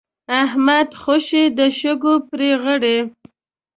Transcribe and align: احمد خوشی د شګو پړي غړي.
احمد 0.43 0.89
خوشی 1.01 1.43
د 1.57 1.59
شګو 1.79 2.13
پړي 2.29 2.51
غړي. 2.63 2.97